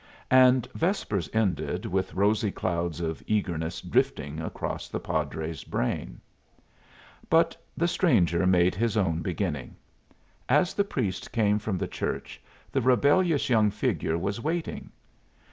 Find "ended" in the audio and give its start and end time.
1.31-1.85